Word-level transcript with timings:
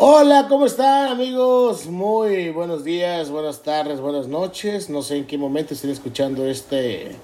Hola, 0.00 0.46
¿cómo 0.48 0.66
están 0.66 1.08
amigos? 1.08 1.86
Muy 1.86 2.50
buenos 2.50 2.84
días, 2.84 3.30
buenas 3.30 3.64
tardes, 3.64 4.00
buenas 4.00 4.28
noches. 4.28 4.88
No 4.88 5.02
sé 5.02 5.16
en 5.16 5.26
qué 5.26 5.36
momento 5.36 5.74
estén 5.74 5.90
escuchando 5.90 6.46
este, 6.46 7.16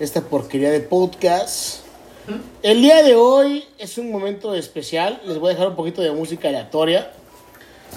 esta 0.00 0.22
porquería 0.22 0.70
de 0.70 0.80
podcast. 0.80 1.84
El 2.62 2.80
día 2.80 3.02
de 3.02 3.14
hoy 3.14 3.66
es 3.76 3.98
un 3.98 4.10
momento 4.10 4.54
especial. 4.54 5.20
Les 5.26 5.38
voy 5.38 5.50
a 5.50 5.52
dejar 5.52 5.68
un 5.68 5.76
poquito 5.76 6.00
de 6.00 6.12
música 6.12 6.48
aleatoria. 6.48 7.12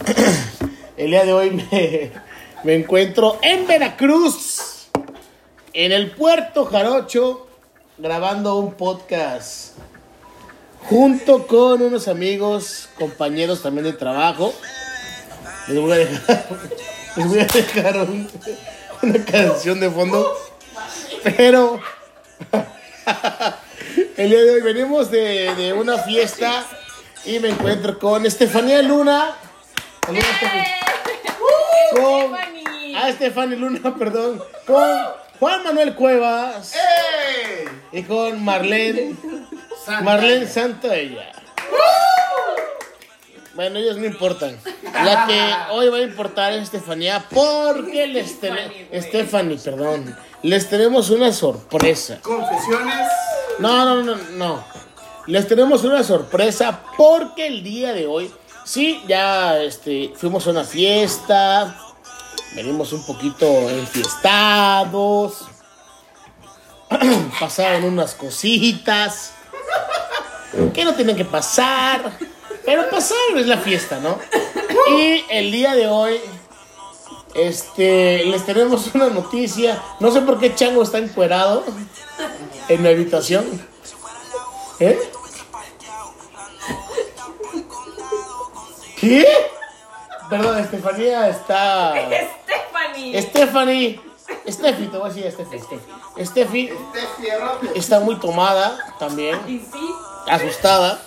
El 0.98 1.12
día 1.12 1.24
de 1.24 1.32
hoy 1.32 1.52
me, 1.52 2.12
me 2.66 2.76
encuentro 2.76 3.40
en 3.42 3.66
Veracruz, 3.66 4.90
en 5.72 5.94
el 5.94 6.12
puerto 6.12 6.66
Jarocho, 6.66 7.48
grabando 7.98 8.58
un 8.58 8.74
podcast 8.74 9.78
junto 10.90 11.48
con 11.48 11.82
unos 11.82 12.08
amigos, 12.08 12.90
compañeros 12.98 13.62
también 13.62 13.86
de 13.86 13.94
trabajo. 13.94 14.54
Les 15.68 15.80
voy 15.80 15.92
a 15.92 15.96
dejar, 15.98 16.46
les 17.16 17.28
voy 17.28 17.40
a 17.40 17.46
dejar 17.46 17.98
un- 17.98 18.30
una 19.02 19.26
canción 19.26 19.80
de 19.80 19.90
fondo. 19.90 20.34
Pero 21.24 21.80
el 24.18 24.30
día 24.30 24.40
de 24.44 24.52
hoy 24.52 24.62
venimos 24.62 25.12
de, 25.12 25.54
de 25.56 25.74
una 25.74 25.98
fiesta 26.00 26.66
y 27.26 27.40
me 27.40 27.50
encuentro 27.50 28.00
con 28.00 28.26
Estefanía 28.26 28.82
Luna. 28.82 29.36
Saludos, 30.06 30.26
Estefi- 30.26 30.66
Con, 31.96 32.36
a 32.96 33.10
Estefanía 33.10 33.58
Luna, 33.58 33.96
perdón. 34.00 34.42
Con 34.66 34.88
Juan 35.40 35.64
Manuel 35.64 35.94
Cuevas 35.96 36.74
y 37.92 38.04
con 38.04 38.44
Marlene. 38.44 39.16
Marlene 40.02 40.48
Santoya. 40.48 41.32
Bueno, 43.56 43.80
ellos 43.80 43.98
no 43.98 44.06
importan. 44.06 44.56
La 44.94 45.26
que 45.26 45.74
hoy 45.74 45.90
va 45.90 45.98
a 45.98 46.02
importar 46.02 46.54
es 46.54 46.64
Estefanía 46.64 47.26
porque 47.34 48.06
les 48.06 48.40
tenemos... 48.40 48.72
Stephanie, 48.94 49.58
perdón. 49.58 50.16
Les 50.44 50.70
tenemos 50.70 51.10
una 51.10 51.34
sorpresa. 51.34 52.20
Confesiones. 52.22 53.08
No, 53.58 53.84
no, 53.84 54.04
no, 54.04 54.16
no. 54.34 54.64
Les 55.26 55.48
tenemos 55.48 55.84
una 55.84 56.04
sorpresa 56.04 56.84
porque 56.96 57.48
el 57.48 57.64
día 57.64 57.94
de 57.94 58.06
hoy, 58.06 58.32
sí, 58.64 59.02
ya 59.08 59.60
este, 59.60 60.14
fuimos 60.16 60.46
a 60.46 60.52
una 60.52 60.64
fiesta, 60.64 61.76
venimos 62.54 62.94
un 62.94 63.04
poquito 63.08 63.46
enfiestados, 63.70 65.46
pasaron 67.40 67.86
unas 67.86 68.14
cositas 68.14 69.34
que 70.74 70.86
no 70.86 70.96
tienen 70.96 71.16
que 71.16 71.26
pasar, 71.26 72.18
pero 72.66 72.90
pasaron, 72.90 73.38
es 73.38 73.48
la 73.48 73.58
fiesta, 73.58 74.00
¿no? 74.00 74.18
Y 74.98 75.24
el 75.30 75.52
día 75.52 75.76
de 75.76 75.88
hoy, 75.88 76.20
este, 77.34 78.26
les 78.26 78.46
tenemos 78.46 78.94
una 78.94 79.10
noticia, 79.10 79.82
no 80.00 80.12
sé 80.12 80.22
por 80.22 80.40
qué 80.40 80.54
Chango 80.56 80.84
está 80.84 80.98
encuerado 80.98 81.64
en 82.68 82.82
mi 82.82 82.90
habitación. 82.90 83.46
¿Eh? 84.80 85.00
¿Qué? 89.00 89.26
Perdón, 90.30 90.60
Estefanía 90.60 91.30
está. 91.30 91.94
Stephanie. 91.96 93.22
Stephanie. 93.22 94.02
Steffi, 94.50 94.88
te 94.88 94.98
voy 94.98 95.10
a 95.10 95.14
decir 95.14 95.32
Steffi. 95.32 95.58
Steffi. 96.26 96.26
Steffi 96.26 96.72
está 97.76 98.00
muy 98.00 98.16
tomada 98.16 98.78
también, 99.00 99.40
Y 99.48 99.60
sí, 99.60 99.94
asustada. 100.30 101.02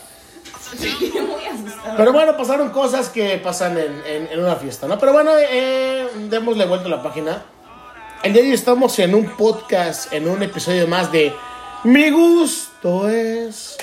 muy 0.78 1.47
asustada. 1.47 1.97
Pero 1.97 2.12
bueno, 2.12 2.36
pasaron 2.36 2.70
cosas 2.70 3.08
que 3.08 3.38
pasan 3.38 3.76
en, 3.78 4.03
en- 4.06 4.28
en 4.32 4.41
una 4.41 4.56
fiesta, 4.56 4.86
¿no? 4.86 4.98
Pero 4.98 5.12
bueno, 5.12 5.32
eh, 5.36 6.08
démosle 6.28 6.64
vuelta 6.66 6.86
a 6.86 6.91
la 6.91 7.03
página. 7.03 7.42
El 8.22 8.32
día 8.34 8.42
de 8.42 8.48
hoy 8.48 8.54
estamos 8.54 8.98
en 8.98 9.14
un 9.14 9.36
podcast, 9.36 10.12
en 10.12 10.28
un 10.28 10.42
episodio 10.42 10.86
más 10.86 11.10
de 11.10 11.32
Mi 11.84 12.10
gusto 12.10 13.09
es. 13.09 13.76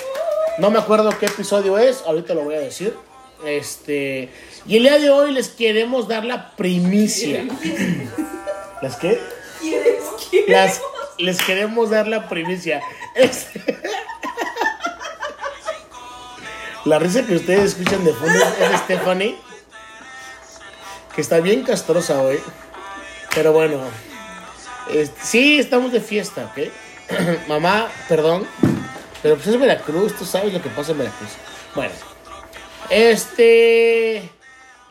No 0.58 0.70
me 0.70 0.78
acuerdo 0.78 1.10
qué 1.18 1.26
episodio 1.26 1.78
es, 1.78 2.02
ahorita 2.06 2.34
lo 2.34 2.42
voy 2.42 2.54
a 2.56 2.60
decir. 2.60 2.96
Este. 3.44 4.30
Y 4.66 4.76
el 4.76 4.82
día 4.84 4.98
de 4.98 5.10
hoy 5.10 5.32
les 5.32 5.48
queremos 5.48 6.08
dar 6.08 6.24
la 6.24 6.50
primicia. 6.56 7.44
¿Las 8.82 8.96
qué? 8.96 9.20
Las, 10.48 10.80
les 11.18 11.40
queremos 11.42 11.90
dar 11.90 12.06
la 12.08 12.28
primicia. 12.28 12.80
Este- 13.14 13.77
La 16.88 16.98
risa 16.98 17.26
que 17.26 17.34
ustedes 17.34 17.72
escuchan 17.72 18.02
de 18.02 18.14
fondo 18.14 18.34
es 18.34 18.80
Stephanie, 18.80 19.36
que 21.14 21.20
está 21.20 21.38
bien 21.40 21.62
castrosa 21.62 22.22
hoy. 22.22 22.40
Pero 23.34 23.52
bueno, 23.52 23.78
sí, 25.22 25.58
estamos 25.58 25.92
de 25.92 26.00
fiesta, 26.00 26.50
¿ok? 26.50 27.46
Mamá, 27.46 27.88
perdón, 28.08 28.48
pero 29.22 29.34
pues 29.34 29.48
es 29.48 29.60
Veracruz, 29.60 30.16
tú 30.16 30.24
sabes 30.24 30.50
lo 30.50 30.62
que 30.62 30.70
pasa 30.70 30.92
en 30.92 30.98
Veracruz. 30.98 31.32
Bueno, 31.74 31.92
este. 32.88 34.32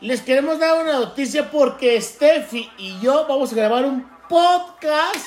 Les 0.00 0.20
queremos 0.20 0.60
dar 0.60 0.80
una 0.80 0.92
noticia 1.00 1.50
porque 1.50 2.00
Steffi 2.00 2.70
y 2.78 3.00
yo 3.00 3.26
vamos 3.26 3.52
a 3.52 3.56
grabar 3.56 3.84
un 3.84 4.08
podcast 4.28 5.26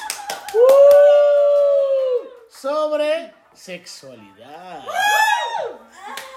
¡uh! 0.54 2.28
sobre 2.50 3.34
sexualidad. 3.54 4.86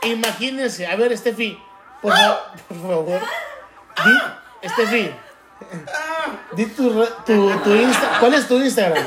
Imagínense, 0.04 0.86
a 0.86 0.96
ver, 0.96 1.16
Steffi, 1.16 1.58
por, 2.02 2.12
fa- 2.12 2.52
por 2.68 2.76
favor, 2.82 3.20
di, 4.04 4.68
Steffi, 4.68 5.10
di 6.56 6.66
tu, 6.66 6.90
re- 7.00 7.08
tu, 7.26 7.50
tu 7.62 7.74
Insta, 7.74 8.16
¿cuál 8.20 8.34
es 8.34 8.46
tu 8.46 8.56
Instagram? 8.60 9.04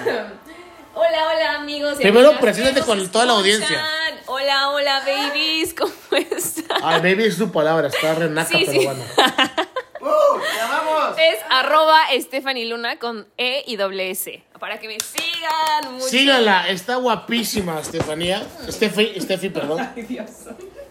Hola, 0.93 1.27
hola 1.27 1.55
amigos. 1.55 1.93
y 1.99 2.01
Primero, 2.03 2.27
amigas 2.29 2.41
preséntate 2.41 2.81
con 2.85 3.07
toda 3.09 3.25
la 3.25 3.33
audiencia. 3.33 3.67
escuchan. 3.67 4.23
Hola, 4.29 4.69
hola 4.71 5.01
babies, 5.05 5.73
¿cómo 5.75 5.93
están? 6.11 6.77
Ay, 6.83 7.01
baby 7.01 7.25
es 7.25 7.35
su 7.37 7.51
palabra, 7.51 7.87
está 7.87 8.15
renaca, 8.15 8.49
Sí, 8.49 8.63
pero 8.65 8.79
sí. 8.79 8.85
bueno. 8.85 9.03
¡Uh! 10.01 10.39
Es 11.17 11.39
arroba 11.49 11.99
Stephanie 12.19 12.65
Luna 12.67 12.97
con 12.99 13.27
E 13.37 13.63
y 13.67 13.75
doble 13.77 14.11
S. 14.11 14.43
Para 14.59 14.79
que 14.79 14.87
me 14.87 14.97
sigan 14.99 15.93
mucho. 15.93 16.07
Síganla, 16.07 16.67
está 16.69 16.95
guapísima, 16.95 17.79
Estefanía. 17.79 18.43
Steffi, 18.69 19.19
Steffi, 19.21 19.49
perdón. 19.49 19.87
Ay, 19.95 20.01
Dios. 20.03 20.29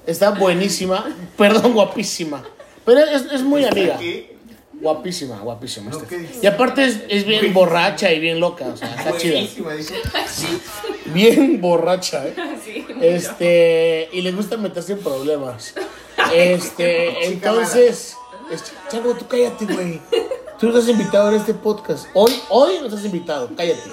Está 0.07 0.31
buenísima, 0.31 1.05
perdón, 1.37 1.73
guapísima. 1.73 2.43
Pero 2.85 3.01
es, 3.01 3.33
es 3.33 3.43
muy 3.43 3.65
amiga. 3.65 3.99
Guapísima, 4.81 5.39
guapísima. 5.39 5.91
No, 5.91 5.99
Steffi. 5.99 6.15
¿qué 6.15 6.21
dices? 6.23 6.45
Y 6.45 6.47
aparte 6.47 6.85
es, 6.85 7.01
es 7.09 7.27
bien 7.27 7.53
borracha 7.55 8.13
y 8.13 8.21
bien 8.21 8.41
loca, 8.41 8.67
o 8.67 8.77
sea, 8.77 8.95
está 8.95 9.17
chida. 9.17 9.35
Buenísima, 9.35 9.73
dice. 9.73 9.95
Sí, 10.29 10.47
Bien 11.07 11.61
borracha, 11.61 12.27
¿eh? 12.27 12.35
sí. 12.65 12.87
Este, 13.01 14.09
y 14.13 14.21
le 14.21 14.33
gusta 14.33 14.57
meterse 14.57 14.93
en 14.93 15.01
problemas. 15.01 15.75
Este, 16.35 17.27
entonces, 17.27 18.17
este, 18.51 18.71
Chango, 18.91 19.15
tú 19.15 19.29
cállate, 19.29 19.67
güey. 19.67 20.01
Tú 20.59 20.67
no 20.67 20.79
estás 20.79 20.89
invitado 20.89 21.29
en 21.29 21.37
este 21.37 21.53
podcast. 21.55 22.07
Hoy, 22.15 22.33
hoy 22.49 22.79
no 22.81 22.87
estás 22.87 23.05
invitado, 23.05 23.51
cállate. 23.55 23.91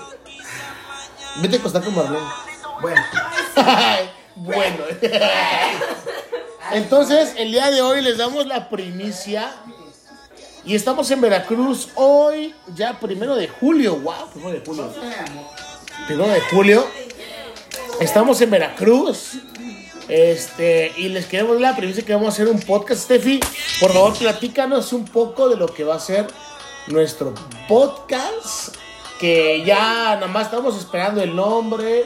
Vete 1.41 1.57
a 1.57 1.59
acostar 1.59 1.83
con 1.83 1.93
Marlene. 1.93 2.25
Bueno, 2.81 3.01
bueno. 4.35 4.77
Entonces, 6.71 7.33
el 7.37 7.51
día 7.51 7.69
de 7.71 7.81
hoy 7.81 8.01
les 8.01 8.17
damos 8.17 8.45
la 8.47 8.69
primicia. 8.69 9.51
Y 10.65 10.75
estamos 10.75 11.11
en 11.11 11.19
Veracruz 11.19 11.89
hoy, 11.95 12.55
ya 12.73 12.97
primero 12.99 13.35
de 13.35 13.49
julio. 13.49 13.97
Wow, 13.97 14.29
primero 14.31 14.53
de 14.53 14.65
julio. 14.65 14.93
Primero 16.07 16.29
de 16.31 16.41
julio. 16.41 16.87
Estamos 17.99 18.39
en 18.41 18.49
Veracruz. 18.49 19.33
Este, 20.07 20.91
y 20.97 21.09
les 21.09 21.25
queremos 21.25 21.59
la 21.59 21.75
primicia 21.75 22.03
que 22.03 22.13
vamos 22.13 22.29
a 22.29 22.31
hacer 22.31 22.47
un 22.47 22.59
podcast. 22.59 23.03
Steffi, 23.03 23.39
por 23.79 23.91
favor, 23.91 24.17
platícanos 24.17 24.93
un 24.93 25.05
poco 25.05 25.49
de 25.49 25.57
lo 25.57 25.67
que 25.67 25.83
va 25.83 25.95
a 25.95 25.99
ser 25.99 26.27
nuestro 26.87 27.33
podcast. 27.67 28.75
Que 29.19 29.63
ya 29.65 30.15
nada 30.15 30.27
más 30.27 30.45
estamos 30.45 30.77
esperando 30.77 31.21
el 31.21 31.35
nombre. 31.35 32.05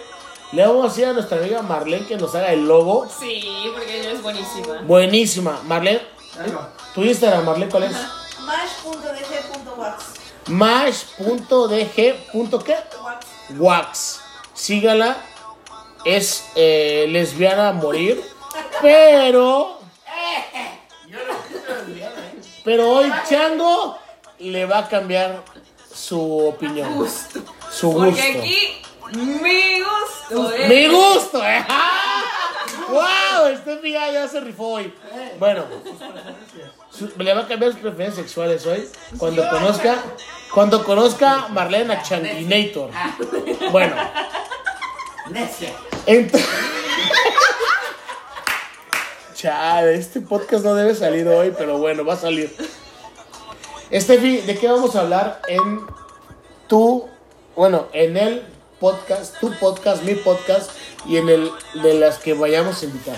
Le 0.53 0.65
vamos 0.65 0.85
a 0.85 0.87
decir 0.89 1.05
a 1.05 1.13
nuestra 1.13 1.37
amiga 1.39 1.61
Marlene 1.61 2.05
que 2.05 2.15
nos 2.15 2.33
haga 2.33 2.53
el 2.53 2.65
logo. 2.65 3.07
Sí, 3.19 3.69
porque 3.73 3.99
ella 3.99 4.11
es 4.11 4.21
buenísima. 4.21 4.81
Buenísima. 4.83 5.59
Marlene, 5.65 6.01
claro. 6.33 6.69
tu 6.95 7.03
Instagram, 7.03 7.43
Marlene, 7.45 7.69
¿cuál 7.71 7.83
es? 7.83 7.91
Mash.dg.wax. 8.45 10.05
Mash.dg.qué? 10.47 12.07
Wax. 13.57 14.21
Sígala. 14.53 15.17
Es 16.05 16.45
eh, 16.55 17.07
lesbiana 17.09 17.69
a 17.69 17.73
morir. 17.73 18.23
Pero. 18.81 19.81
Pero 22.63 22.89
hoy 22.89 23.11
Chango 23.29 23.97
le 24.39 24.65
va 24.65 24.79
a 24.79 24.87
cambiar 24.87 25.43
su 25.93 26.47
opinión. 26.47 26.93
Gusto. 26.95 27.41
Su 27.69 27.91
gusto. 27.91 28.05
Porque 28.05 28.21
aquí 28.21 28.81
mi 29.13 29.79
gusto 29.79 30.06
Mi 30.29 30.87
gusto, 30.87 31.43
¿eh? 31.43 31.65
¡Wow! 32.89 33.57
Steffi 33.57 33.91
ya, 33.91 34.11
ya 34.11 34.27
se 34.27 34.39
rifó 34.41 34.67
hoy. 34.73 34.93
Bueno, 35.39 35.65
le 37.17 37.33
va 37.33 37.41
a 37.41 37.47
cambiar 37.47 37.71
sus 37.71 37.81
preferencias 37.81 38.25
sexuales 38.25 38.65
hoy. 38.65 38.87
Cuando 39.17 39.47
conozca, 39.49 39.97
cuando 40.53 40.83
conozca 40.83 41.47
Marlene 41.49 41.93
a 41.93 42.01
Chanclinator. 42.01 42.89
Bueno, 43.71 43.95
Necia. 45.29 45.73
entonces. 46.05 46.49
Chale, 49.35 49.95
este 49.95 50.21
podcast 50.21 50.65
no 50.65 50.73
debe 50.73 50.95
salir 50.95 51.27
hoy, 51.27 51.53
pero 51.55 51.77
bueno, 51.77 52.03
va 52.03 52.13
a 52.13 52.17
salir. 52.17 52.55
Steffi, 53.93 54.37
¿de 54.37 54.57
qué 54.57 54.67
vamos 54.67 54.95
a 54.95 55.01
hablar 55.01 55.41
en 55.47 55.85
tu, 56.67 57.07
bueno, 57.55 57.87
en 57.93 58.17
el 58.17 58.56
podcast, 58.79 59.39
tu 59.39 59.57
podcast, 59.57 60.03
mi 60.03 60.15
podcast 60.15 60.71
y 61.05 61.17
en 61.17 61.29
el 61.29 61.51
de 61.81 61.93
las 61.95 62.19
que 62.19 62.33
vayamos 62.33 62.81
a 62.81 62.85
invitar? 62.85 63.17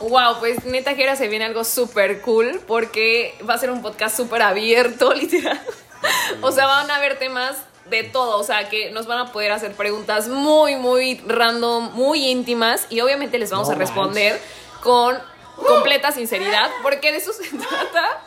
Wow, 0.00 0.38
pues 0.38 0.64
neta 0.64 0.94
que 0.94 1.02
ahora 1.02 1.16
se 1.16 1.28
viene 1.28 1.44
algo 1.44 1.64
súper 1.64 2.22
cool 2.22 2.60
porque 2.66 3.34
va 3.48 3.54
a 3.54 3.58
ser 3.58 3.70
un 3.70 3.82
podcast 3.82 4.16
súper 4.16 4.42
abierto, 4.42 5.12
literal. 5.14 5.60
O 6.40 6.50
sea, 6.52 6.66
van 6.66 6.90
a 6.90 6.96
haber 6.96 7.18
temas 7.18 7.56
de 7.90 8.04
todo, 8.04 8.38
o 8.38 8.44
sea, 8.44 8.68
que 8.68 8.90
nos 8.92 9.06
van 9.06 9.18
a 9.18 9.32
poder 9.32 9.52
hacer 9.52 9.72
preguntas 9.72 10.28
muy, 10.28 10.76
muy 10.76 11.20
random, 11.26 11.92
muy 11.92 12.28
íntimas 12.28 12.86
y 12.88 13.00
obviamente 13.00 13.38
les 13.38 13.50
vamos 13.50 13.68
No 13.68 13.74
a 13.74 13.78
responder 13.78 14.40
con 14.82 15.18
completa 15.66 16.10
sinceridad 16.12 16.70
porque 16.82 17.12
de 17.12 17.18
eso 17.18 17.32
se 17.32 17.44
trata. 17.50 18.22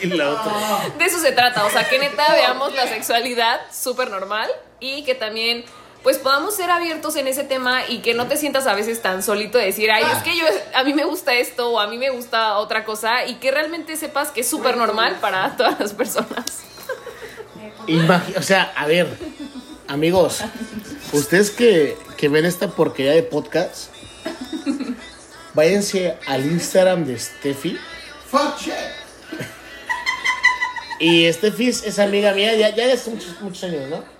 Y 0.00 0.06
la 0.06 0.30
otra. 0.30 0.94
De 0.96 1.04
eso 1.04 1.18
se 1.18 1.32
trata, 1.32 1.66
o 1.66 1.70
sea, 1.70 1.86
que 1.88 1.98
neta 1.98 2.32
veamos 2.32 2.72
la 2.74 2.86
sexualidad 2.86 3.60
súper 3.70 4.08
normal 4.08 4.48
y 4.80 5.02
que 5.04 5.14
también 5.14 5.64
pues 6.02 6.18
podamos 6.18 6.54
ser 6.54 6.70
abiertos 6.70 7.16
en 7.16 7.26
ese 7.26 7.42
tema 7.44 7.82
y 7.88 7.98
que 7.98 8.14
no 8.14 8.28
te 8.28 8.36
sientas 8.36 8.66
a 8.68 8.74
veces 8.74 9.02
tan 9.02 9.22
solito 9.22 9.58
de 9.58 9.64
decir, 9.66 9.90
ay, 9.90 10.04
es 10.16 10.22
que 10.22 10.36
yo, 10.36 10.44
a 10.74 10.84
mí 10.84 10.94
me 10.94 11.04
gusta 11.04 11.34
esto 11.34 11.70
o 11.72 11.80
a 11.80 11.88
mí 11.88 11.98
me 11.98 12.10
gusta 12.10 12.56
otra 12.58 12.84
cosa 12.84 13.26
y 13.26 13.34
que 13.34 13.50
realmente 13.50 13.96
sepas 13.96 14.30
que 14.30 14.42
es 14.42 14.48
súper 14.48 14.76
normal 14.76 15.16
para 15.20 15.56
todas 15.56 15.78
las 15.80 15.92
personas. 15.94 16.44
Imagi- 17.88 18.36
o 18.36 18.42
sea, 18.42 18.72
a 18.76 18.86
ver, 18.86 19.08
amigos, 19.88 20.40
ustedes 21.12 21.50
que, 21.50 21.96
que 22.16 22.28
ven 22.28 22.44
esta 22.44 22.68
porquería 22.68 23.12
de 23.12 23.24
podcast, 23.24 23.90
váyanse 25.54 26.16
al 26.26 26.46
Instagram 26.46 27.04
de 27.06 27.18
Steffi. 27.18 27.76
Fuck 28.30 28.58
shit. 28.60 28.72
Y 31.00 31.32
Steffi 31.32 31.68
es, 31.68 31.82
es 31.84 31.98
amiga 31.98 32.32
mía, 32.32 32.54
ya, 32.54 32.74
ya 32.74 32.92
hace 32.92 33.10
muchos, 33.10 33.40
muchos 33.40 33.64
años, 33.64 33.88
¿no? 33.88 34.17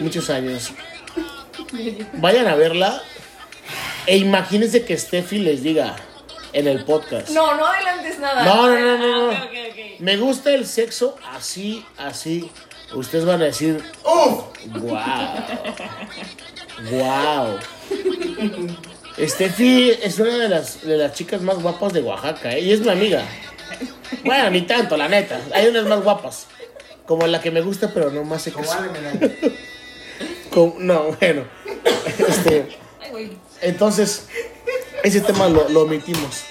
Muchos 0.00 0.30
años. 0.30 0.72
Vayan 2.14 2.46
a 2.46 2.54
verla 2.54 3.02
e 4.06 4.16
imagínense 4.18 4.84
que 4.84 4.96
Steffi 4.96 5.38
les 5.38 5.62
diga 5.62 5.96
en 6.52 6.68
el 6.68 6.84
podcast. 6.84 7.30
No, 7.30 7.56
no 7.56 7.66
adelantes 7.66 8.18
nada. 8.18 8.44
No, 8.44 8.68
no, 8.68 8.78
no, 8.78 8.98
no, 8.98 9.26
no. 9.26 9.36
Ah. 9.36 9.48
Me 9.98 10.16
gusta 10.16 10.50
el 10.52 10.66
sexo 10.66 11.16
así, 11.32 11.84
así. 11.98 12.50
Ustedes 12.94 13.24
van 13.24 13.42
a 13.42 13.46
decir, 13.46 13.82
Uf. 14.04 14.44
wow. 14.80 14.98
Wow. 16.90 17.58
Steffi 19.18 19.90
es 20.02 20.18
una 20.18 20.36
de 20.36 20.48
las, 20.48 20.82
de 20.82 20.96
las 20.96 21.14
chicas 21.14 21.40
más 21.40 21.60
guapas 21.60 21.92
de 21.92 22.02
Oaxaca, 22.02 22.52
¿eh? 22.52 22.60
Y 22.60 22.72
es 22.72 22.80
mi 22.80 22.90
amiga. 22.90 23.24
Bueno, 24.24 24.50
ni 24.50 24.62
tanto, 24.62 24.96
la 24.96 25.08
neta. 25.08 25.40
Hay 25.54 25.66
unas 25.66 25.84
más 25.86 26.02
guapas. 26.02 26.46
Como 27.06 27.26
la 27.26 27.40
que 27.40 27.50
me 27.50 27.60
gusta, 27.60 27.92
pero 27.92 28.10
no 28.10 28.24
más 28.24 28.48
Como 28.52 28.66
no, 30.78 31.16
bueno. 31.20 31.44
Este, 32.18 32.66
entonces, 33.60 34.28
ese 35.02 35.20
tema 35.20 35.48
lo, 35.48 35.68
lo 35.68 35.82
omitimos. 35.82 36.44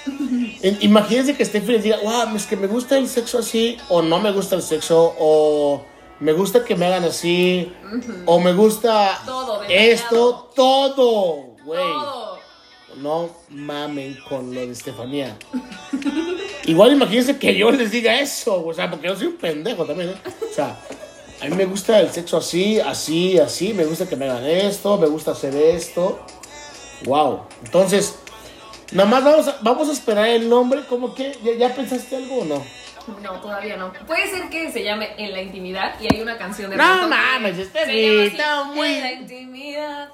Imagínense 0.80 1.36
que 1.36 1.44
les 1.44 1.82
diga, 1.82 1.98
wow, 2.02 2.34
es 2.34 2.46
que 2.46 2.56
me 2.56 2.66
gusta 2.66 2.96
el 2.98 3.08
sexo 3.08 3.38
así, 3.38 3.76
o 3.88 4.02
no 4.02 4.18
me 4.18 4.32
gusta 4.32 4.56
el 4.56 4.62
sexo, 4.62 5.14
o 5.18 5.84
me 6.20 6.32
gusta 6.32 6.64
que 6.64 6.74
me 6.74 6.86
hagan 6.86 7.04
así, 7.04 7.72
o 8.24 8.40
me 8.40 8.52
gusta 8.52 9.20
Todo, 9.24 9.62
esto, 9.68 10.50
todo, 10.54 11.56
güey. 11.64 11.80
Todo. 11.80 12.36
No 12.96 13.28
mamen 13.50 14.16
con 14.26 14.54
lo 14.54 14.60
de 14.60 14.70
Estefanía. 14.72 15.36
Igual 16.64 16.92
imagínense 16.92 17.38
que 17.38 17.54
yo 17.54 17.70
les 17.70 17.90
diga 17.90 18.18
eso, 18.18 18.64
o 18.64 18.72
sea, 18.72 18.90
porque 18.90 19.08
yo 19.08 19.16
soy 19.16 19.26
un 19.26 19.36
pendejo 19.36 19.84
también, 19.84 20.10
¿eh? 20.10 20.14
O 20.50 20.54
sea, 20.54 20.78
a 21.40 21.44
mí 21.46 21.54
me 21.54 21.64
gusta 21.66 22.00
el 22.00 22.10
sexo 22.10 22.38
así, 22.38 22.80
así, 22.80 23.38
así, 23.38 23.74
me 23.74 23.84
gusta 23.84 24.08
que 24.08 24.16
me 24.16 24.28
hagan 24.28 24.46
esto, 24.46 24.96
me 24.96 25.06
gusta 25.06 25.32
hacer 25.32 25.54
esto. 25.54 26.24
Wow. 27.04 27.46
Entonces, 27.64 28.16
nada 28.92 29.08
más 29.08 29.22
vamos 29.24 29.48
a, 29.48 29.58
vamos 29.60 29.88
a 29.88 29.92
esperar 29.92 30.28
el 30.28 30.48
nombre, 30.48 30.84
como 30.88 31.14
que, 31.14 31.38
¿ya, 31.44 31.52
ya 31.68 31.74
pensaste 31.74 32.16
algo 32.16 32.38
o 32.38 32.44
no? 32.44 32.64
No, 33.22 33.40
todavía 33.40 33.76
no. 33.76 33.92
Puede 34.06 34.28
ser 34.28 34.48
que 34.48 34.72
se 34.72 34.82
llame 34.82 35.10
En 35.16 35.32
la 35.32 35.40
intimidad 35.40 35.94
y 36.00 36.12
hay 36.12 36.20
una 36.20 36.36
canción 36.38 36.70
de 36.70 36.76
No 36.76 37.06
mames, 37.08 37.56
este 37.56 37.84
se 37.84 38.02
llama 38.02 38.22
así, 38.22 38.36
está 38.36 38.64
muy- 38.64 38.88
En 38.88 39.00
la 39.00 39.12
intimidad. 39.12 40.08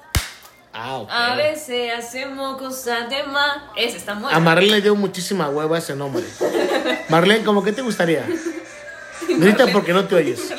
Ah. 0.75 1.05
A 1.09 1.35
veces 1.35 1.91
hacemos 1.95 2.57
cosas 2.57 3.09
de 3.09 3.23
más. 3.23 3.57
Ese 3.77 3.97
está 3.97 4.15
muy 4.15 4.33
A 4.33 4.39
Marlene 4.39 4.73
le 4.73 4.81
dio 4.81 4.95
muchísima 4.95 5.49
hueva 5.49 5.77
ese 5.77 5.95
nombre. 5.95 6.23
Marlene, 7.09 7.43
¿cómo 7.43 7.63
que 7.63 7.71
te 7.71 7.81
gustaría? 7.81 8.27
Grita 9.27 9.67
porque 9.67 9.93
no 9.93 10.05
te 10.05 10.15
oyes. 10.15 10.51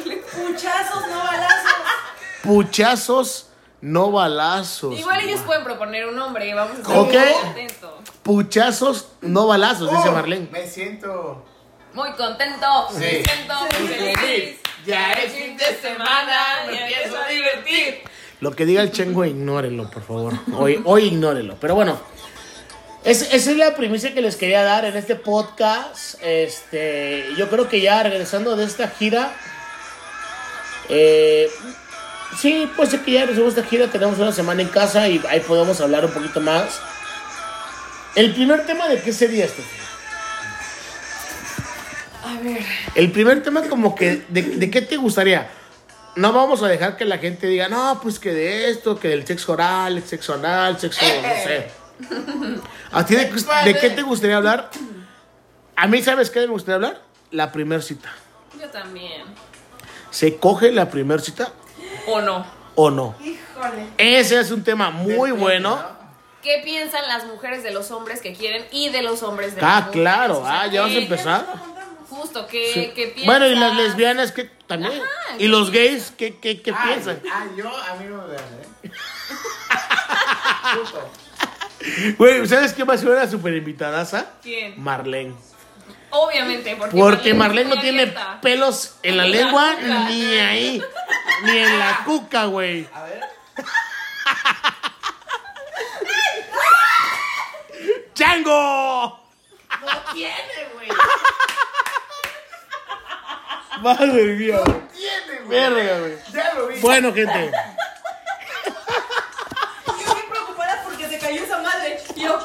Puchazos, 2.45 3.49
no 3.81 4.11
balazos. 4.13 4.99
Igual 4.99 5.21
ellos 5.21 5.41
pueden 5.41 5.65
proponer 5.65 6.07
un 6.07 6.15
nombre, 6.17 6.53
vamos 6.55 6.77
a 6.77 6.81
estar 6.83 6.97
Ok. 6.99 7.13
muy 7.13 7.43
contentos. 7.43 7.91
Puchazos, 8.23 9.09
no 9.23 9.47
balazos, 9.47 9.91
dice 9.91 10.09
Oh, 10.09 10.13
Marlene. 10.13 10.49
Me 10.53 10.67
siento. 10.69 11.45
Muy 11.95 12.11
contento, 12.13 12.67
Sí. 12.93 12.99
me 13.01 13.11
siento 13.25 13.55
muy 13.81 13.89
feliz. 13.89 14.57
Ya 14.85 15.13
es 15.13 15.33
fin 15.33 15.57
de 15.57 15.65
semana, 15.81 16.67
me 16.67 16.81
empiezo 16.83 17.17
a 17.17 17.29
divertir. 17.29 18.03
Lo 18.41 18.51
que 18.55 18.67
diga 18.67 18.83
el 18.83 18.93
chengo, 18.93 19.25
ignórenlo, 19.25 19.89
por 19.91 20.03
favor. 20.03 20.35
Hoy, 20.59 20.83
hoy 20.85 21.05
ignórenlo. 21.05 21.57
Pero 21.61 21.75
bueno, 21.75 21.99
es- 23.05 23.33
esa 23.33 23.51
es 23.53 23.57
la 23.57 23.75
primicia 23.75 24.13
que 24.13 24.21
les 24.21 24.37
quería 24.37 24.63
dar 24.65 24.85
en 24.85 24.97
este 24.97 25.15
podcast. 25.17 26.17
Este, 26.23 27.27
yo 27.39 27.49
creo 27.49 27.69
que 27.71 27.81
ya 27.81 28.03
regresando 28.03 28.55
de 28.57 28.65
esta 28.65 28.89
gira. 28.89 29.33
Eh, 30.91 31.49
sí, 32.39 32.71
pues 32.77 32.91
ser 32.91 33.01
que 33.01 33.13
ya 33.13 33.21
regresamos 33.23 33.55
de 33.55 33.63
gira. 33.65 33.89
Tenemos 33.89 34.19
una 34.19 34.33
semana 34.33 34.63
en 34.63 34.69
casa 34.69 35.09
y 35.09 35.23
ahí 35.29 35.41
podemos 35.41 35.81
hablar 35.81 36.05
un 36.05 36.13
poquito 36.13 36.41
más. 36.41 36.81
El 38.15 38.33
primer 38.33 38.65
tema 38.67 38.89
de 38.89 39.01
qué 39.01 39.13
sería 39.13 39.45
este. 39.45 39.63
A 42.25 42.41
ver. 42.41 42.65
El 42.95 43.11
primer 43.11 43.43
tema 43.43 43.63
como 43.63 43.95
que, 43.95 44.25
de, 44.29 44.43
de 44.43 44.71
qué 44.71 44.83
te 44.83 44.97
gustaría? 44.97 45.51
No 46.17 46.33
vamos 46.33 46.63
a 46.63 46.69
dejar 46.69 46.97
que 46.97 47.05
la 47.05 47.19
gente 47.19 47.49
diga, 47.49 47.69
no, 47.69 47.99
pues 48.01 48.21
que 48.21 48.33
de 48.33 48.71
esto, 48.71 48.99
que 49.01 49.09
del 49.09 49.27
sexo 49.27 49.53
oral, 49.53 49.97
el 49.97 50.05
sexo 50.05 50.35
anal, 50.35 50.79
sexo, 50.79 51.05
no 51.05 51.29
sé. 51.43 51.69
¿A 52.93 53.05
ti 53.05 53.17
de, 53.17 53.31
de 53.65 53.79
qué 53.79 53.91
te 53.91 54.03
gustaría 54.03 54.37
hablar? 54.37 54.71
A 55.77 55.87
mí, 55.89 56.03
¿sabes 56.03 56.31
qué 56.31 56.41
me 56.41 56.47
gustaría 56.47 56.77
hablar? 56.77 57.03
La 57.33 57.51
primer 57.51 57.83
cita. 57.83 58.13
Yo 58.61 58.69
también. 58.71 59.25
¿Se 60.11 60.37
coge 60.37 60.71
la 60.71 60.89
primer 60.89 61.21
cita 61.21 61.53
¿O 62.07 62.21
no? 62.21 62.47
o 62.77 62.91
no? 62.91 63.15
Híjole. 63.21 63.87
Ese 63.99 64.41
es 64.41 64.51
un 64.51 64.65
tema 64.65 64.91
muy 64.91 65.13
Depende, 65.13 65.33
bueno. 65.33 65.71
¿no? 65.77 66.05
¿Qué 66.43 66.61
piensan 66.65 67.07
las 67.09 67.25
mujeres 67.25 67.63
de 67.63 67.71
los 67.71 67.91
hombres 67.91 68.21
que 68.21 68.35
quieren 68.35 68.67
y 68.71 68.91
de 68.91 69.03
los 69.03 69.23
hombres 69.23 69.55
de 69.55 69.61
Ah, 69.63 69.65
las 69.65 69.87
mujeres? 69.87 70.03
claro, 70.03 70.39
O 70.41 70.45
sea, 70.45 70.61
ah, 70.63 70.67
ya 70.67 70.81
vamos 70.83 70.97
a 70.97 70.99
¿qué- 70.99 71.05
empezar. 71.05 71.47
Justo, 72.11 72.47
¿qué, 72.47 72.71
Sí. 72.73 72.93
qué 72.95 73.07
piensas? 73.07 73.25
Bueno, 73.27 73.47
y 73.47 73.55
las 73.55 73.75
lesbianas, 73.77 74.31
¿qué 74.33 74.45
también? 74.67 74.93
Ajá, 74.93 75.37
¿Y 75.39 75.49
los 75.49 75.71
gays, 75.71 76.13
qué, 76.17 76.37
qué, 76.39 76.61
qué 76.61 76.73
Ay, 76.77 76.93
piensan? 76.95 77.21
Ah, 77.33 77.47
yo, 77.57 77.69
a 77.69 77.95
mí 77.95 78.05
no 78.09 78.19
me 78.23 78.27
vean, 78.29 78.45
¿eh? 78.83 78.91
Puto. 80.75 81.11
Güey, 82.19 82.47
¿sabes 82.47 82.73
qué 82.73 82.85
va 82.85 82.95
a 82.95 82.99
ser 82.99 83.09
una 83.11 83.29
super 83.29 83.53
invitadaza? 83.55 84.27
¿Quién? 84.43 84.75
Marlene. 84.83 85.35
Obviamente, 86.11 86.77
porque, 86.77 86.97
Porque 86.97 87.35
Marlene 87.35 87.75
no 87.75 87.81
tiene 87.81 88.03
abierta. 88.03 88.39
pelos 88.41 88.95
en 89.03 89.17
la 89.17 89.25
lengua 89.25 89.75
ni 90.09 90.25
ahí, 90.39 90.83
ni 91.43 91.59
en 91.59 91.79
la 91.79 92.05
cuca, 92.05 92.45
güey. 92.47 92.89
A 92.93 93.03
ver. 93.05 93.21
¡Chango! 98.15 99.21
No 99.81 100.13
tiene, 100.13 100.69
güey. 100.75 100.89
Madre 103.81 104.23
mía, 104.37 104.61
güey. 104.65 104.89
Tiene, 104.95 105.41
güey. 105.45 105.61
Verga, 105.61 105.99
güey. 105.99 106.17
Ya 106.33 106.55
lo 106.55 106.69
vi. 106.69 106.81
Bueno, 106.81 107.13
gente. 107.13 107.51
Yo 109.87 110.15
bien 110.15 110.29
preocupada 110.31 110.83
porque 110.85 111.09
se 111.09 111.19
cayó 111.19 111.43
esa 111.43 111.59
madre. 111.61 112.01
Yo. 112.17 112.39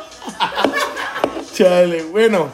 Chale, 1.53 2.03
bueno. 2.03 2.51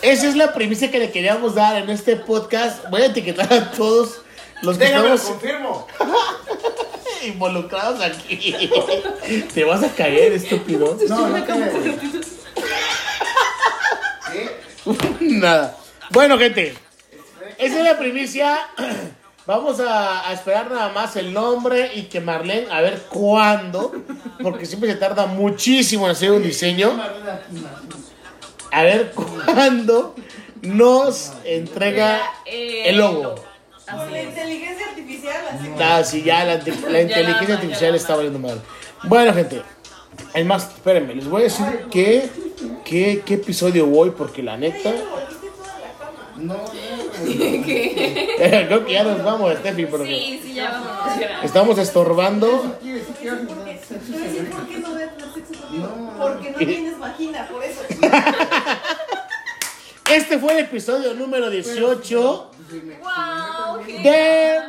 Esa 0.00 0.28
es 0.28 0.36
la 0.36 0.52
premisa 0.52 0.88
que 0.88 0.98
le 0.98 1.10
queríamos 1.12 1.54
dar 1.54 1.76
en 1.76 1.90
este 1.90 2.16
podcast. 2.16 2.88
Voy 2.90 3.02
a 3.02 3.06
etiquetar 3.06 3.52
a 3.52 3.70
todos 3.72 4.22
los 4.62 4.78
que 4.78 4.84
Déjame, 4.84 5.08
lo 5.08 5.14
estamos. 5.14 5.38
confirmo. 5.40 5.86
involucrados 7.26 8.00
aquí. 8.00 8.70
Te 9.54 9.64
vas 9.64 9.82
a 9.82 9.88
caer, 9.94 10.32
estúpido. 10.32 10.96
No, 11.08 11.28
no. 11.28 11.44
Nada. 15.20 15.76
Bueno, 16.10 16.38
gente. 16.38 16.74
Esa 17.58 17.78
es 17.78 17.84
la 17.84 17.98
primicia. 17.98 18.58
Vamos 19.46 19.80
a, 19.80 20.28
a 20.28 20.32
esperar 20.32 20.70
nada 20.70 20.90
más 20.90 21.16
el 21.16 21.32
nombre 21.32 21.90
y 21.96 22.02
que 22.04 22.20
Marlene, 22.20 22.68
a 22.70 22.80
ver 22.80 23.02
cuándo, 23.08 23.92
porque 24.40 24.66
siempre 24.66 24.88
se 24.88 24.94
tarda 24.94 25.26
muchísimo 25.26 26.04
en 26.06 26.12
hacer 26.12 26.30
un 26.30 26.44
diseño. 26.44 26.96
A 28.70 28.82
ver 28.84 29.12
cuándo 29.12 30.14
nos 30.62 31.32
entrega 31.44 32.22
el 32.46 32.98
logo. 32.98 33.34
Con 33.96 34.10
la 34.12 34.22
inteligencia 34.22 34.86
artificial, 34.88 35.36
así. 35.50 35.68
Ah, 35.80 36.04
sí, 36.04 36.22
ya 36.22 36.44
la, 36.44 36.54
la 36.90 37.00
inteligencia 37.02 37.54
artificial 37.56 37.94
está 37.94 38.14
valiendo 38.16 38.38
mal. 38.38 38.60
Bueno, 39.04 39.32
gente. 39.34 39.62
Es 40.34 40.44
más, 40.46 40.64
espérenme, 40.64 41.14
les 41.14 41.26
voy 41.28 41.42
a 41.42 41.44
decir 41.44 41.66
qué, 41.90 42.28
qué, 42.84 43.22
qué 43.24 43.34
episodio 43.34 43.86
voy, 43.86 44.10
porque 44.10 44.42
la 44.42 44.56
neta. 44.56 44.90
No, 46.36 46.54
no. 46.54 46.64
Creo 47.22 48.84
que 48.84 48.92
ya 48.92 49.04
nos 49.04 49.22
vamos, 49.22 49.54
Steffi, 49.58 49.86
porque 49.86 50.06
Sí, 50.06 50.40
sí, 50.42 50.54
ya 50.54 50.70
vamos. 50.70 51.20
ya. 51.20 51.42
estamos 51.42 51.78
estorbando. 51.78 52.76
¿Quiere 52.80 52.98
decir 53.00 53.14
que 53.14 53.30
por 53.30 54.66
qué 54.68 54.78
no 54.78 54.94
ves 54.94 55.10
el 55.18 55.34
sexo 55.34 55.62
conmigo. 55.64 55.86
No. 55.86 56.18
Porque 56.18 56.50
no 56.50 56.58
tienes 56.66 56.98
vagina, 56.98 57.48
por 57.48 57.62
eso. 57.64 57.80
Este 60.12 60.38
fue 60.38 60.52
el 60.52 60.58
episodio 60.60 61.14
número 61.14 61.48
18 61.50 62.50
Wow, 63.00 63.84
qué- 63.86 63.98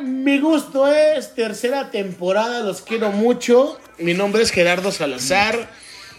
Mi 0.02 0.38
Gusto 0.38 0.86
es 0.88 1.34
tercera 1.34 1.90
temporada. 1.90 2.60
Los 2.60 2.80
quiero 2.82 3.10
mucho. 3.10 3.78
Mi 3.98 4.14
nombre 4.14 4.42
es 4.42 4.50
Gerardo 4.50 4.90
Salazar. 4.92 5.70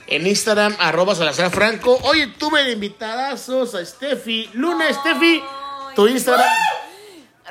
En 0.07 0.27
Instagram, 0.27 0.75
arroba 0.79 1.15
Salazar 1.15 1.49
Franco. 1.51 1.97
Oye, 2.03 2.27
tuve 2.37 2.63
de 2.63 2.73
invitadazos 2.73 3.73
a 3.75 3.83
Steffi. 3.83 4.49
Luna, 4.53 4.85
Steffi, 4.93 5.41
tu 5.95 6.07
Instagram. 6.07 6.47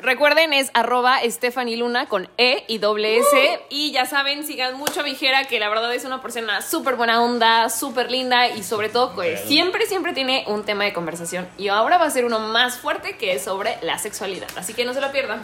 Recuerden, 0.01 0.51
es 0.51 0.71
arroba 0.73 1.19
Stephanie 1.23 1.77
Luna 1.77 2.07
con 2.07 2.27
E 2.37 2.65
y 2.67 2.79
doble 2.79 3.17
S. 3.17 3.59
Y 3.69 3.93
ya 3.93 4.05
saben, 4.05 4.45
sigan 4.45 4.77
mucho 4.77 4.99
a 4.99 5.03
Vigera, 5.03 5.45
que 5.45 5.57
la 5.57 5.69
verdad 5.69 5.93
es 5.95 6.03
una 6.03 6.21
persona 6.21 6.61
súper 6.61 6.95
buena 6.95 7.21
onda, 7.21 7.69
súper 7.69 8.11
linda 8.11 8.49
y 8.49 8.61
sobre 8.63 8.89
todo, 8.89 9.13
pues 9.15 9.39
siempre, 9.41 9.85
siempre 9.85 10.11
tiene 10.11 10.43
un 10.47 10.65
tema 10.65 10.83
de 10.83 10.91
conversación. 10.91 11.47
Y 11.57 11.69
ahora 11.69 11.97
va 11.97 12.07
a 12.07 12.09
ser 12.09 12.25
uno 12.25 12.39
más 12.39 12.77
fuerte 12.77 13.15
que 13.15 13.33
es 13.35 13.43
sobre 13.43 13.77
la 13.83 13.97
sexualidad. 13.97 14.49
Así 14.57 14.73
que 14.73 14.83
no 14.83 14.93
se 14.93 14.99
lo 14.99 15.11
pierdan. 15.13 15.41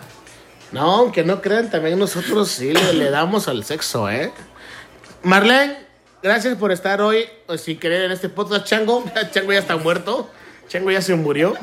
No, 0.73 0.95
aunque 0.95 1.23
no 1.23 1.41
crean, 1.41 1.69
también 1.69 1.97
nosotros 1.97 2.51
sí 2.51 2.73
le, 2.73 2.93
le 2.93 3.09
damos 3.09 3.47
al 3.47 3.63
sexo, 3.63 4.09
¿eh? 4.09 4.33
Marlene, 5.23 5.77
gracias 6.21 6.57
por 6.57 6.73
estar 6.73 7.01
hoy, 7.01 7.25
sin 7.57 7.79
querer, 7.79 8.03
en 8.03 8.11
este 8.11 8.27
podcast. 8.27 8.65
Chango, 8.65 9.05
Chango 9.31 9.53
ya 9.53 9.59
está 9.59 9.77
muerto. 9.77 10.29
Chango 10.67 10.91
ya 10.91 11.01
se 11.01 11.15
murió. 11.15 11.53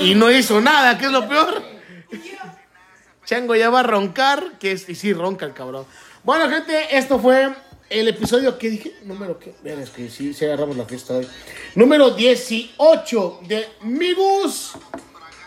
Y 0.00 0.16
no 0.16 0.30
hizo 0.30 0.60
nada, 0.60 0.98
que 0.98 1.06
es 1.06 1.12
lo 1.12 1.28
peor. 1.28 1.73
Chango 3.24 3.54
ya 3.54 3.70
va 3.70 3.80
a 3.80 3.82
roncar, 3.84 4.58
que 4.58 4.72
es, 4.72 4.88
y 4.88 4.94
sí 4.94 5.12
ronca 5.12 5.46
el 5.46 5.54
cabrón. 5.54 5.86
Bueno, 6.22 6.48
gente, 6.50 6.96
esto 6.96 7.18
fue 7.18 7.54
el 7.90 8.08
episodio 8.08 8.58
que 8.58 8.70
dije, 8.70 8.94
número 9.04 9.38
que, 9.38 9.54
vean, 9.62 9.80
es 9.80 9.90
que 9.90 10.10
sí, 10.10 10.34
sí 10.34 10.44
agarramos 10.44 10.76
la 10.76 10.84
fiesta 10.84 11.14
hoy. 11.14 11.28
Número 11.74 12.10
18 12.10 13.40
de 13.46 13.68
Migus. 13.82 14.72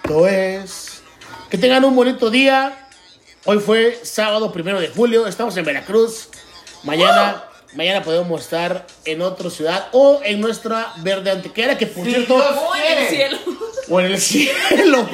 Esto 0.03 0.27
es. 0.27 1.01
Que 1.49 1.57
tengan 1.57 1.83
un 1.85 1.95
bonito 1.95 2.29
día. 2.29 2.87
Hoy 3.45 3.59
fue 3.59 3.99
sábado 4.03 4.51
primero 4.51 4.79
de 4.79 4.89
julio. 4.89 5.27
Estamos 5.27 5.55
en 5.57 5.65
Veracruz. 5.65 6.29
Mañana, 6.83 7.43
mañana 7.75 8.03
podemos 8.03 8.41
estar 8.41 8.85
en 9.05 9.21
otra 9.21 9.49
ciudad 9.49 9.87
o 9.93 10.21
en 10.23 10.41
nuestra 10.41 10.93
verde 10.97 11.31
antequera, 11.31 11.77
que 11.77 11.87
por 11.87 12.05
Sí, 12.05 12.11
cierto, 12.11 12.35
Oh, 12.35 12.73
cielo. 13.09 13.37
O 13.89 13.99
en 13.99 14.07
el 14.07 14.17
cielo, 14.19 15.07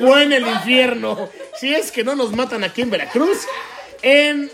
o 0.00 0.18
en 0.18 0.32
el 0.32 0.46
infierno. 0.46 1.28
Si 1.58 1.74
es 1.74 1.90
que 1.90 2.04
no 2.04 2.14
nos 2.14 2.32
matan 2.32 2.64
aquí 2.64 2.82
en 2.82 2.90
Veracruz, 2.90 3.38
en 4.02 4.50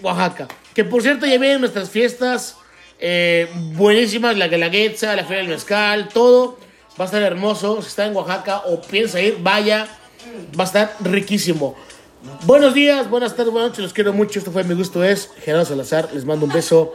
Oaxaca. 0.00 0.48
Que 0.74 0.84
por 0.84 1.02
cierto, 1.02 1.26
ya 1.26 1.38
vienen 1.38 1.60
nuestras 1.60 1.90
fiestas 1.90 2.56
eh, 2.98 3.48
buenísimas: 3.72 4.36
la 4.36 4.48
Guelaguetza, 4.48 5.14
la 5.14 5.24
Feria 5.24 5.42
del 5.42 5.48
Mezcal, 5.48 6.08
todo. 6.08 6.58
Va 6.98 7.04
a 7.04 7.06
estar 7.06 7.22
hermoso. 7.22 7.82
Si 7.82 7.88
está 7.88 8.06
en 8.06 8.14
Oaxaca 8.14 8.62
o 8.66 8.80
piensa 8.80 9.20
ir, 9.20 9.38
vaya. 9.40 9.88
Va 10.58 10.64
a 10.64 10.66
estar 10.66 10.96
riquísimo. 11.00 11.76
Buenos 12.44 12.72
días, 12.72 13.10
buenas 13.10 13.36
tardes, 13.36 13.52
buenas 13.52 13.70
noches. 13.70 13.82
Los 13.82 13.92
quiero 13.92 14.12
mucho. 14.12 14.38
Esto 14.38 14.50
fue 14.50 14.64
Mi 14.64 14.74
Gusto 14.74 15.04
Es. 15.04 15.30
Gerardo 15.44 15.66
Salazar. 15.66 16.08
Les 16.12 16.24
mando 16.24 16.46
un 16.46 16.52
beso 16.52 16.94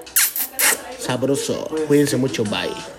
sabroso. 1.00 1.68
Cuídense 1.88 2.18
mucho. 2.18 2.44
Bye. 2.44 2.99